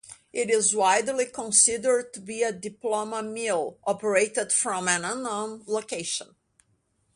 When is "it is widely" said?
0.33-1.27